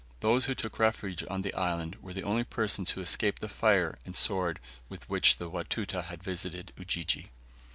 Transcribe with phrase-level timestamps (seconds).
[0.21, 3.99] Those who took refuge on the island were the only persons who escaped the fire
[4.03, 7.29] and sword with which the Watuta had visited Ujiji.